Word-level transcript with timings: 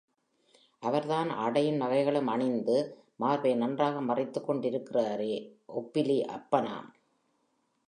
அவர்தான் 0.83 1.29
ஆடையும் 1.29 1.75
நகைகளும் 1.75 2.27
அணிந்து 2.27 2.77
மார்பை 3.15 3.55
நன்றாக 3.55 4.01
மறைத்துக் 4.01 4.49
கொண்டிருக்கிறாகே 4.49 5.33
ஒப்பிலி, 5.75 6.19
அப்பனாம். 6.31 6.89